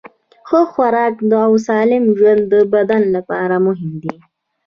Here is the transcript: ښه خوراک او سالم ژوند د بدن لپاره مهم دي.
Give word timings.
ښه 0.47 0.59
خوراک 0.71 1.15
او 1.45 1.53
سالم 1.67 2.03
ژوند 2.17 2.41
د 2.53 2.55
بدن 2.73 3.03
لپاره 3.15 3.55
مهم 3.67 3.93
دي. 4.03 4.15